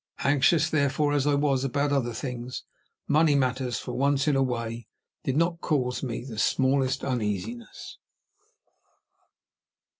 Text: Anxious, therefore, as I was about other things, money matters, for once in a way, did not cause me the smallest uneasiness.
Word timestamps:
Anxious, 0.23 0.67
therefore, 0.67 1.13
as 1.13 1.27
I 1.27 1.35
was 1.35 1.63
about 1.63 1.91
other 1.91 2.11
things, 2.11 2.63
money 3.07 3.35
matters, 3.35 3.77
for 3.77 3.91
once 3.91 4.27
in 4.27 4.35
a 4.35 4.41
way, 4.41 4.87
did 5.23 5.37
not 5.37 5.61
cause 5.61 6.01
me 6.01 6.25
the 6.25 6.39
smallest 6.39 7.03
uneasiness. 7.03 7.99